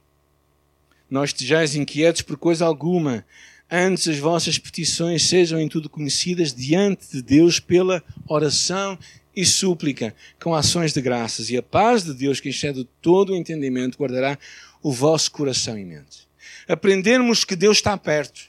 [1.10, 3.26] Não estejais inquietos por coisa alguma,
[3.70, 8.98] antes as vossas petições sejam em tudo conhecidas diante de Deus pela oração
[9.36, 13.36] e súplica, com ações de graças, e a paz de Deus, que excede todo o
[13.36, 14.38] entendimento, guardará
[14.82, 16.26] o vosso coração e mente.
[16.66, 18.48] Aprendermos que Deus está perto.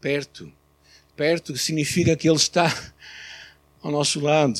[0.00, 0.50] Perto.
[1.14, 2.74] Perto significa que Ele está
[3.82, 4.58] ao nosso lado.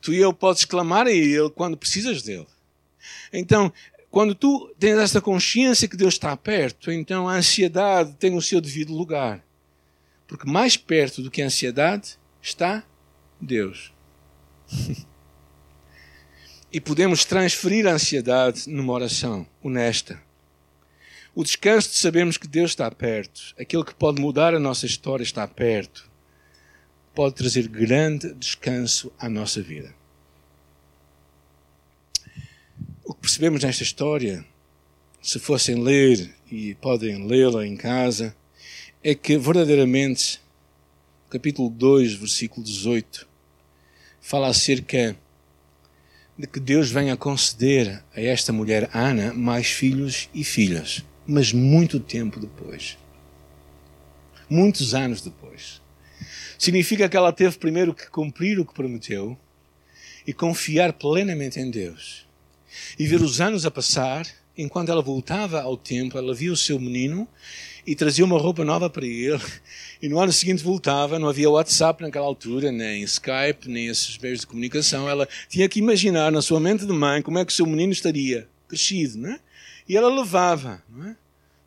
[0.00, 2.46] Tu e eu podes clamar a Ele quando precisas dele.
[3.32, 3.72] Então,
[4.10, 8.60] quando tu tens essa consciência que Deus está perto, então a ansiedade tem o seu
[8.60, 9.44] devido lugar.
[10.26, 12.82] Porque mais perto do que a ansiedade está
[13.40, 13.92] Deus.
[16.72, 20.20] e podemos transferir a ansiedade numa oração honesta.
[21.34, 25.22] O descanso de sabermos que Deus está perto, aquele que pode mudar a nossa história
[25.22, 26.10] está perto,
[27.16, 29.92] pode trazer grande descanso à nossa vida.
[33.02, 34.44] O que percebemos nesta história,
[35.22, 38.36] se fossem ler e podem lê-la em casa,
[39.02, 40.42] é que verdadeiramente,
[41.30, 43.26] capítulo 2, versículo 18,
[44.20, 45.16] fala acerca
[46.38, 51.98] de que Deus venha conceder a esta mulher Ana mais filhos e filhas, mas muito
[51.98, 52.98] tempo depois.
[54.50, 55.85] Muitos anos depois.
[56.58, 59.38] Significa que ela teve primeiro que cumprir o que prometeu
[60.26, 62.26] e confiar plenamente em Deus
[62.98, 66.78] e ver os anos a passar, enquanto ela voltava ao templo, ela via o seu
[66.78, 67.28] menino
[67.86, 69.40] e trazia uma roupa nova para ele.
[70.02, 74.40] E no ano seguinte voltava, não havia WhatsApp naquela altura, nem Skype, nem esses meios
[74.40, 75.08] de comunicação.
[75.08, 77.92] Ela tinha que imaginar na sua mente de mãe como é que o seu menino
[77.92, 79.40] estaria crescido, não é?
[79.88, 81.16] E ela levava, não é?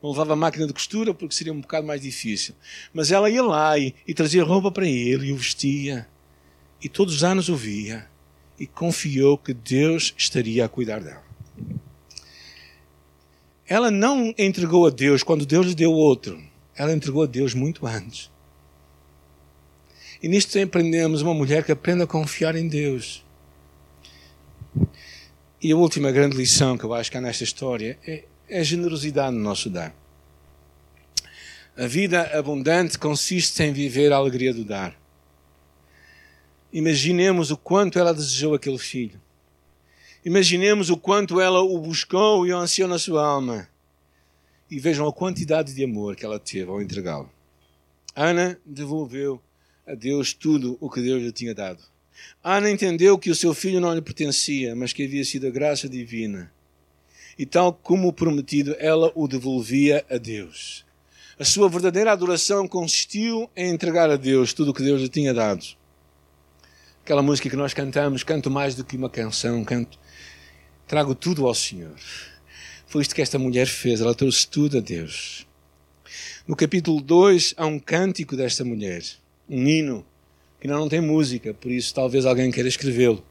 [0.02, 2.56] Não levava a máquina de costura porque seria um bocado mais difícil.
[2.94, 6.08] Mas ela ia lá e, e trazia roupa para ele e o vestia.
[6.82, 8.08] E todos os anos o via
[8.60, 11.24] e confiou que Deus estaria a cuidar dela.
[13.68, 16.42] Ela não entregou a Deus quando Deus lhe deu outro.
[16.76, 18.32] Ela entregou a Deus muito antes.
[20.22, 23.24] E nisto aprendemos uma mulher que aprende a confiar em Deus.
[25.62, 29.36] E a última grande lição que eu acho que há nesta história é, é generosidade
[29.36, 29.96] no nosso dar.
[31.78, 35.00] A vida abundante consiste em viver a alegria do dar.
[36.74, 39.20] Imaginemos o quanto ela desejou aquele filho.
[40.26, 43.70] Imaginemos o quanto ela o buscou e o ansiou na sua alma.
[44.70, 47.32] E vejam a quantidade de amor que ela teve ao entregá-lo.
[48.16, 49.42] Ana devolveu
[49.88, 51.82] a Deus tudo o que Deus lhe tinha dado.
[52.44, 55.88] Ana entendeu que o seu filho não lhe pertencia, mas que havia sido a graça
[55.88, 56.52] divina.
[57.40, 60.86] E tal como prometido, ela o devolvia a Deus.
[61.40, 65.34] A sua verdadeira adoração consistiu em entregar a Deus tudo o que Deus lhe tinha
[65.34, 65.80] dado
[67.10, 69.98] aquela música que nós cantamos, canto mais do que uma canção, canto,
[70.86, 71.96] trago tudo ao Senhor.
[72.86, 75.48] Foi isto que esta mulher fez, ela trouxe tudo a Deus.
[76.48, 79.02] No capítulo 2 há um cântico desta mulher,
[79.50, 80.06] um hino,
[80.62, 83.26] que não tem música, por isso talvez alguém queira escrevê-lo,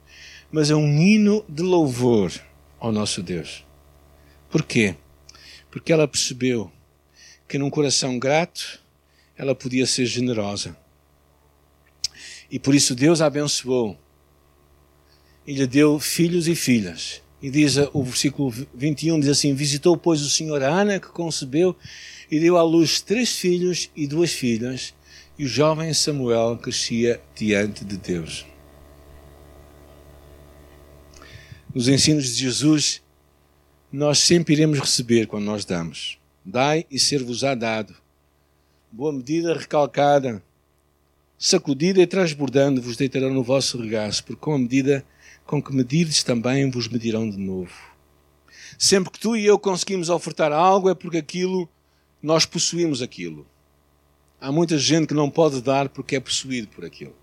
[0.50, 2.32] mas é um hino de louvor
[2.80, 3.64] ao nosso Deus.
[4.50, 4.96] Porquê?
[5.70, 6.70] Porque ela percebeu
[7.46, 8.80] que num coração grato
[9.36, 10.76] ela podia ser generosa
[12.50, 13.96] e por isso Deus a abençoou.
[15.46, 17.22] E lhe deu filhos e filhas.
[17.40, 21.76] E diz o versículo 21, diz assim, visitou, pois, o Senhor a Ana, que concebeu,
[22.30, 24.92] e deu à luz três filhos e duas filhas,
[25.38, 28.44] e o jovem Samuel crescia diante de Deus.
[31.72, 33.00] Nos ensinos de Jesus,
[33.90, 36.18] nós sempre iremos receber quando nós damos.
[36.44, 37.94] Dai e ser-vos-á dado.
[38.92, 40.42] Boa medida recalcada,
[41.38, 45.04] sacudida e transbordando vos deitarão no vosso regaço, porque com a medida
[45.46, 47.72] com que medirdes também vos medirão de novo.
[48.78, 51.66] Sempre que tu e eu conseguimos ofertar algo é porque aquilo,
[52.22, 53.46] nós possuímos aquilo.
[54.38, 57.16] Há muita gente que não pode dar porque é possuído por aquilo.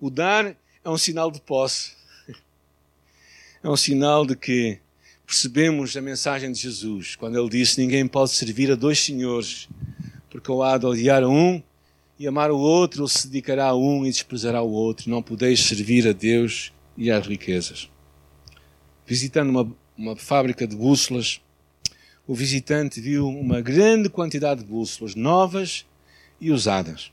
[0.00, 1.94] O dar é um sinal de posse.
[3.66, 4.78] É um sinal de que
[5.26, 9.68] percebemos a mensagem de Jesus, quando ele disse: Ninguém pode servir a dois senhores,
[10.30, 11.60] porque ou há de odiar um
[12.16, 15.10] e amar o outro, ou se dedicará a um e desprezará o outro.
[15.10, 17.90] Não podeis servir a Deus e às riquezas.
[19.04, 21.40] Visitando uma, uma fábrica de bússolas,
[22.24, 25.84] o visitante viu uma grande quantidade de bússolas novas
[26.40, 27.10] e usadas.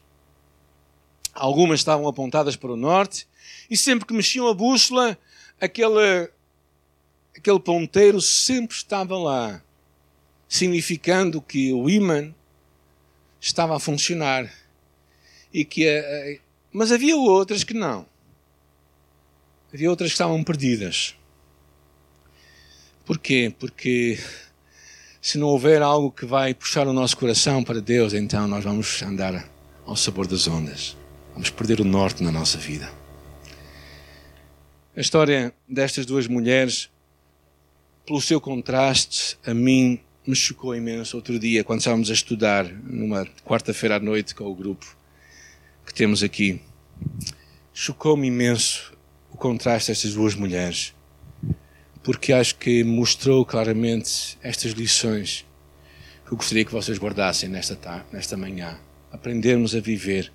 [1.33, 3.25] Algumas estavam apontadas para o norte
[3.71, 5.17] e sempre que mexiam a bússola,
[5.59, 6.29] aquele,
[7.35, 9.63] aquele ponteiro sempre estava lá,
[10.47, 12.33] significando que o imã
[13.39, 14.51] estava a funcionar
[15.53, 16.39] e que eh,
[16.71, 18.05] mas havia outras que não.
[19.71, 21.15] Havia outras que estavam perdidas.
[23.05, 23.53] Porquê?
[23.59, 24.17] Porque
[25.21, 29.01] se não houver algo que vai puxar o nosso coração para Deus, então nós vamos
[29.03, 29.47] andar
[29.85, 30.97] ao sabor das ondas.
[31.33, 32.91] Vamos perder o norte na nossa vida.
[34.95, 36.89] A história destas duas mulheres,
[38.05, 43.25] pelo seu contraste, a mim me chocou imenso outro dia, quando estávamos a estudar, numa
[43.45, 44.85] quarta-feira à noite com o grupo
[45.85, 46.61] que temos aqui.
[47.73, 48.93] Chocou-me imenso
[49.31, 50.93] o contraste destas duas mulheres,
[52.03, 55.45] porque acho que mostrou claramente estas lições
[56.25, 58.79] que eu gostaria que vocês guardassem nesta, tarde, nesta manhã.
[59.11, 60.31] Aprendermos a viver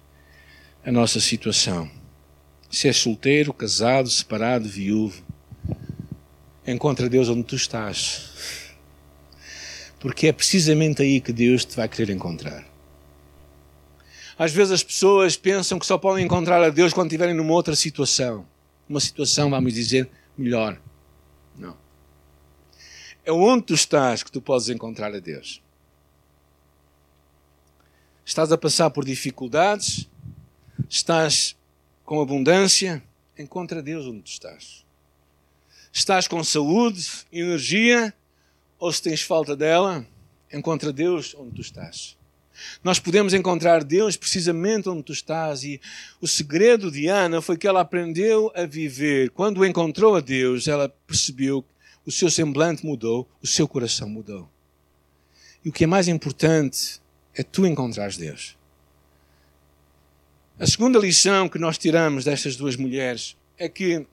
[0.84, 1.90] a nossa situação.
[2.70, 5.22] Se és solteiro, casado, separado, viúvo,
[6.72, 8.30] encontra Deus onde tu estás.
[9.98, 12.66] Porque é precisamente aí que Deus te vai querer encontrar.
[14.38, 17.74] Às vezes as pessoas pensam que só podem encontrar a Deus quando estiverem numa outra
[17.74, 18.46] situação.
[18.88, 20.80] Uma situação, vamos dizer, melhor.
[21.56, 21.76] Não.
[23.24, 25.60] É onde tu estás que tu podes encontrar a Deus.
[28.24, 30.08] Estás a passar por dificuldades,
[30.88, 31.56] estás
[32.04, 33.02] com abundância,
[33.36, 34.87] encontra Deus onde tu estás.
[35.92, 38.14] Estás com saúde, energia,
[38.78, 40.06] ou se tens falta dela,
[40.52, 42.16] encontra Deus onde tu estás.
[42.82, 45.62] Nós podemos encontrar Deus precisamente onde tu estás.
[45.62, 45.80] E
[46.20, 49.30] o segredo de Ana foi que ela aprendeu a viver.
[49.30, 51.68] Quando encontrou a Deus, ela percebeu que
[52.06, 54.48] o seu semblante mudou, o seu coração mudou.
[55.64, 57.00] E o que é mais importante
[57.34, 58.56] é tu encontrares Deus.
[60.58, 64.06] A segunda lição que nós tiramos destas duas mulheres é que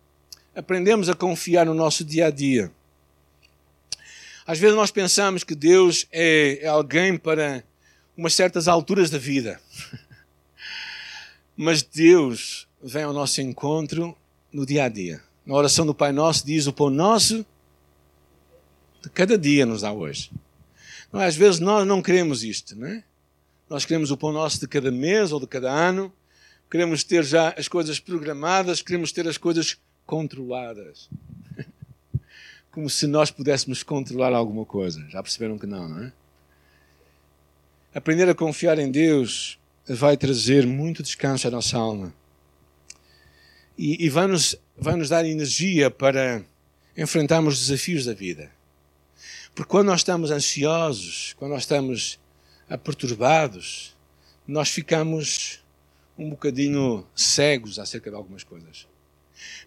[0.56, 2.72] aprendemos a confiar no nosso dia a dia.
[4.48, 7.64] Às vezes nós pensamos que Deus é alguém para
[8.16, 9.60] umas certas alturas da vida.
[11.58, 14.16] Mas Deus vem ao nosso encontro
[14.52, 15.22] no dia a dia.
[15.46, 17.46] Na oração do Pai Nosso diz: O pão nosso
[19.02, 20.32] de cada dia nos dá hoje.
[21.12, 21.28] Não, é?
[21.28, 23.04] às vezes nós não queremos isto, não é?
[23.70, 26.14] Nós queremos o pão nosso de cada mês ou de cada ano.
[26.70, 31.10] Queremos ter já as coisas programadas, queremos ter as coisas controladas.
[32.72, 35.06] Como se nós pudéssemos controlar alguma coisa.
[35.10, 36.14] Já perceberam que não, não é?
[37.94, 42.14] Aprender a confiar em Deus vai trazer muito descanso à nossa alma.
[43.78, 46.44] E, e vai, nos, vai nos dar energia para
[46.98, 48.52] enfrentarmos os desafios da vida.
[49.54, 52.20] Porque quando nós estamos ansiosos, quando nós estamos
[52.84, 53.96] perturbados,
[54.46, 55.64] nós ficamos
[56.18, 58.88] um bocadinho cegos acerca de algumas coisas.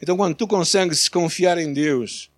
[0.00, 2.30] Então, quando tu consegues confiar em Deus,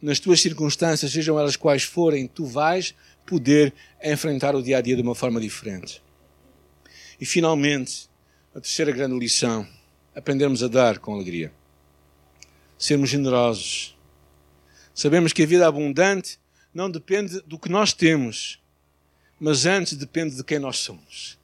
[0.00, 4.96] nas tuas circunstâncias, sejam elas quais forem, tu vais poder enfrentar o dia a dia
[4.96, 6.02] de uma forma diferente.
[7.20, 8.08] E finalmente,
[8.54, 9.66] a terceira grande lição:
[10.14, 11.52] aprendermos a dar com alegria.
[12.78, 13.96] Sermos generosos.
[14.94, 16.38] Sabemos que a vida abundante
[16.72, 18.62] não depende do que nós temos,
[19.40, 21.38] mas antes depende de quem nós somos.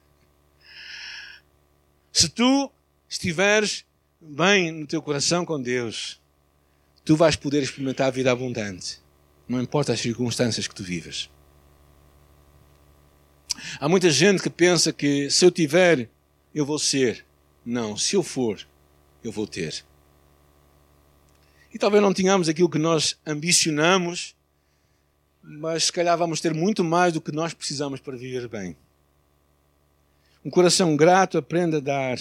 [2.11, 2.71] Se tu
[3.09, 3.85] estiveres
[4.23, 6.19] bem no teu coração com Deus,
[7.03, 8.99] tu vais poder experimentar a vida abundante.
[9.47, 11.29] Não importa as circunstâncias que tu vivas.
[13.79, 16.09] Há muita gente que pensa que se eu tiver,
[16.53, 17.25] eu vou ser.
[17.65, 18.65] Não, se eu for,
[19.23, 19.83] eu vou ter.
[21.73, 24.35] E talvez não tenhamos aquilo que nós ambicionamos,
[25.41, 28.75] mas se calhar vamos ter muito mais do que nós precisamos para viver bem.
[30.45, 32.17] Um coração grato aprende a dar,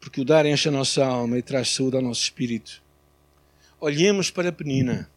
[0.00, 2.82] porque o dar enche a nossa alma e traz saúde ao nosso espírito.
[3.78, 5.10] Olhemos para a Penina.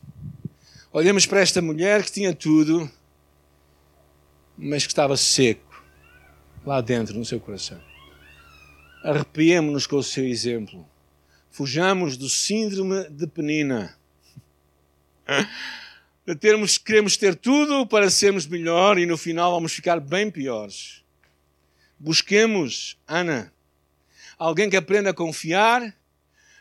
[0.92, 2.90] Olhemos para esta mulher que tinha tudo,
[4.58, 5.84] mas que estava seco
[6.66, 7.82] lá dentro no seu coração.
[9.04, 10.88] Arrepiemos-nos com o seu exemplo.
[11.50, 13.98] Fujamos do síndrome de Penina.
[16.26, 21.04] De termos, queremos ter tudo para sermos melhor e no final vamos ficar bem piores.
[22.00, 23.53] Busquemos Ana,
[24.38, 25.96] alguém que aprenda a confiar,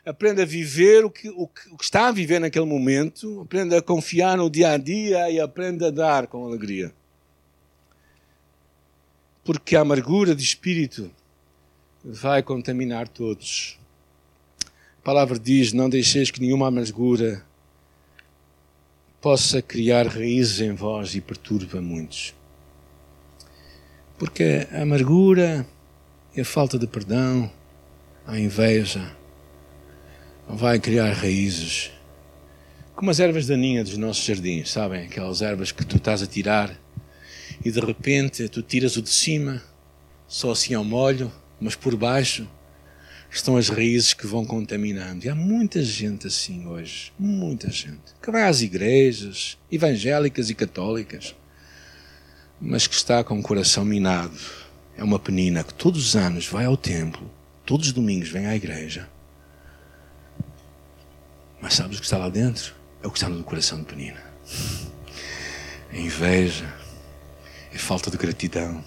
[0.05, 4.37] aprenda a viver o que, o que, está a viver naquele momento, aprenda a confiar
[4.37, 6.93] no dia a dia e aprenda a dar com alegria.
[9.45, 11.11] Porque a amargura de espírito
[12.05, 13.79] vai contaminar todos.
[14.99, 17.45] A palavra diz: Não deixeis que nenhuma amargura
[19.21, 22.35] possa criar raízes em vós e perturba muitos.
[24.19, 25.67] Porque a amargura
[26.35, 27.51] e a falta de perdão,
[28.27, 29.11] a inveja,
[30.49, 31.91] vai criar raízes.
[32.95, 35.05] Como as ervas daninhas dos nossos jardins, sabem?
[35.05, 36.79] Aquelas ervas que tu estás a tirar
[37.65, 39.63] e de repente tu tiras o de cima,
[40.27, 42.49] só assim ao molho, mas por baixo
[43.31, 45.25] estão as raízes que vão contaminando.
[45.25, 51.35] E há muita gente assim hoje, muita gente, que vai às igrejas evangélicas e católicas,
[52.61, 54.39] mas que está com o coração minado.
[54.97, 57.31] É uma penina que todos os anos vai ao templo,
[57.65, 59.09] todos os domingos vem à igreja.
[61.61, 62.75] Mas sabes o que está lá dentro?
[63.03, 64.23] É o que está no coração de penina.
[65.93, 66.73] É inveja,
[67.73, 68.85] é falta de gratidão.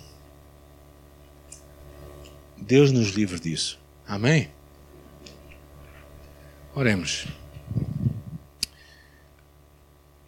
[2.58, 3.80] Deus nos livre disso.
[4.08, 4.50] Amém?
[6.74, 7.28] Oremos.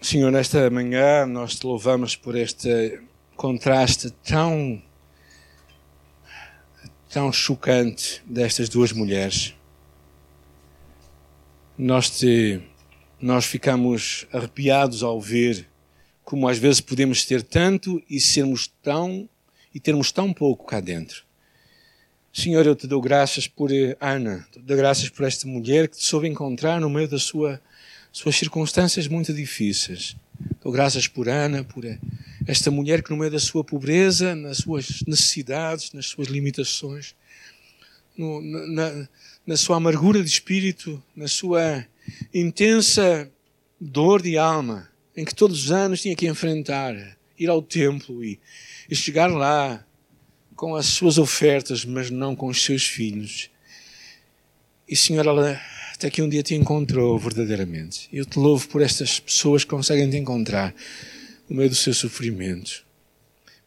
[0.01, 3.01] Senhor, nesta manhã nós te louvamos por este
[3.35, 4.81] contraste tão
[7.17, 9.55] tão chocante destas duas mulheres.
[11.75, 12.61] Nós te
[13.19, 15.67] nós ficamos arrepiados ao ver
[16.23, 19.27] como às vezes podemos ter tanto e sermos tão
[19.73, 21.25] e termos tão pouco cá dentro.
[22.31, 25.97] Senhor, eu te dou graças por eh, Ana, te dou graças por esta mulher que
[25.97, 27.59] te soube encontrar no meio das sua,
[28.17, 30.15] suas circunstâncias muito difíceis.
[30.63, 31.85] Dou graças por Ana, por
[32.47, 37.13] esta mulher que no meio da sua pobreza, nas suas necessidades, nas suas limitações,
[38.17, 39.07] no, na,
[39.45, 41.85] na sua amargura de espírito, na sua
[42.33, 43.31] intensa
[43.79, 46.95] dor de alma, em que todos os anos tinha que enfrentar,
[47.37, 48.39] ir ao templo e,
[48.89, 49.85] e chegar lá,
[50.55, 53.51] com as suas ofertas, mas não com os seus filhos.
[54.89, 55.61] E, Senhor, ela
[55.97, 58.07] até que um dia te encontrou verdadeiramente.
[58.13, 60.73] Eu te louvo por estas pessoas que conseguem te encontrar
[61.49, 62.85] no meio do seu sofrimento.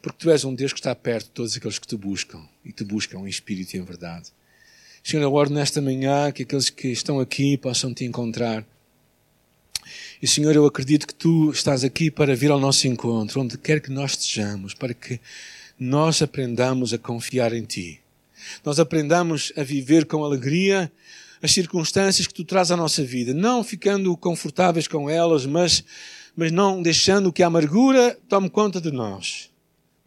[0.01, 2.71] Porque tu és um Deus que está perto de todos aqueles que te buscam e
[2.71, 4.29] te buscam em espírito e em verdade.
[5.03, 8.65] Senhor, eu oro nesta manhã que aqueles que estão aqui possam te encontrar.
[10.21, 13.81] E Senhor, eu acredito que tu estás aqui para vir ao nosso encontro, onde quer
[13.81, 15.19] que nós estejamos, para que
[15.77, 17.99] nós aprendamos a confiar em Ti.
[18.63, 20.89] Nós aprendamos a viver com alegria
[21.41, 25.83] as circunstâncias que Tu traz à nossa vida, não ficando confortáveis com elas, mas,
[26.35, 29.49] mas não deixando que a amargura tome conta de nós.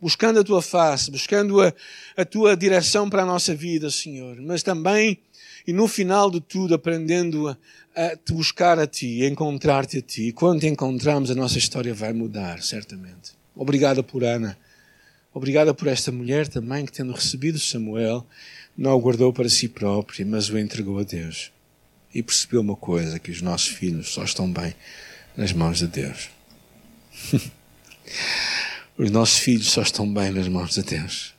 [0.00, 1.72] Buscando a Tua face, buscando a,
[2.16, 4.40] a Tua direção para a nossa vida, Senhor.
[4.40, 5.18] Mas também,
[5.66, 7.56] e no final de tudo, aprendendo a,
[7.96, 10.32] a te buscar a Ti, a encontrar-te a Ti.
[10.32, 13.32] Quando te encontramos, a nossa história vai mudar, certamente.
[13.56, 14.56] Obrigada por Ana.
[15.32, 18.24] Obrigada por esta mulher também que, tendo recebido Samuel,
[18.76, 21.52] não o guardou para si própria, mas o entregou a Deus.
[22.14, 24.74] E percebeu uma coisa: que os nossos filhos só estão bem
[25.36, 26.30] nas mãos de Deus.
[28.96, 31.34] os nossos filhos só estão bem nas mãos de Deus.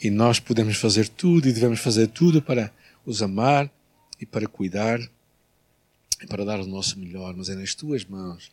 [0.00, 2.72] E nós podemos fazer tudo e devemos fazer tudo para
[3.04, 3.70] os amar
[4.20, 5.00] e para cuidar
[6.22, 8.50] e para dar o nosso melhor, mas é nas tuas mãos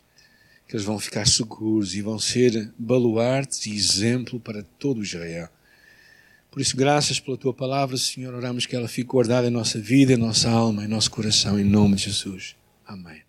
[0.68, 5.48] que eles vão ficar seguros e vão ser baluartes e exemplo para todo Israel.
[6.56, 10.14] Por isso, graças pela tua palavra, Senhor, oramos que ela fique guardada em nossa vida,
[10.14, 12.56] em nossa alma, em nosso coração, em nome de Jesus.
[12.88, 13.25] Amém.